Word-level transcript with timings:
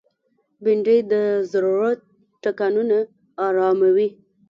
بېنډۍ 0.63 0.99
د 1.11 1.13
زړه 1.51 1.71
ټکانونه 2.43 2.97
آراموي 3.47 4.09